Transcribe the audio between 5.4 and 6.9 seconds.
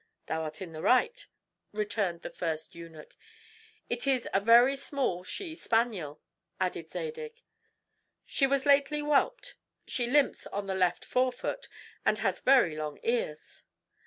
spaniel," added